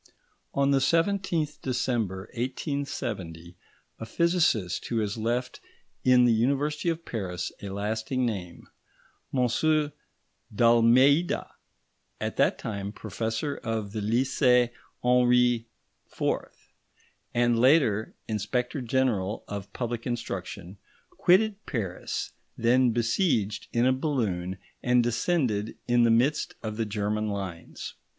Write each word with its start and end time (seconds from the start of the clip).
On 0.55 0.71
the 0.71 0.79
17th 0.79 1.61
December 1.61 2.21
1870, 2.33 3.55
a 3.99 4.05
physicist 4.07 4.87
who 4.87 4.97
has 4.97 5.15
left 5.15 5.59
in 6.03 6.25
the 6.25 6.33
University 6.33 6.89
of 6.89 7.05
Paris 7.05 7.51
a 7.61 7.69
lasting 7.69 8.25
name, 8.25 8.67
M. 9.31 9.91
d'Almeida, 10.55 11.51
at 12.19 12.35
that 12.37 12.57
time 12.57 12.91
Professor 12.91 13.57
at 13.57 13.91
the 13.91 13.99
Lycée 14.01 14.71
Henri 15.03 15.67
IV. 16.19 16.71
and 17.35 17.59
later 17.59 18.15
Inspector 18.27 18.81
General 18.81 19.43
of 19.47 19.71
Public 19.71 20.07
Instruction, 20.07 20.79
quitted 21.11 21.63
Paris, 21.67 22.31
then 22.57 22.89
besieged, 22.89 23.67
in 23.71 23.85
a 23.85 23.93
balloon, 23.93 24.57
and 24.81 25.03
descended 25.03 25.77
in 25.87 26.01
the 26.01 26.09
midst 26.09 26.55
of 26.63 26.77
the 26.77 26.87
German 26.87 27.27
lines. 27.27 27.93